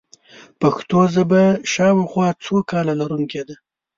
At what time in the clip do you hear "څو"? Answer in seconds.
2.43-2.55